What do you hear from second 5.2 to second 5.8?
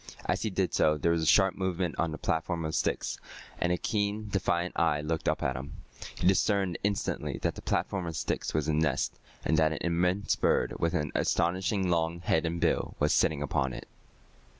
up at him.